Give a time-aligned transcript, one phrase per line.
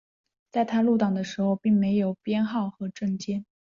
[0.49, 3.45] 在他入党的时候并没有什么编号和证件。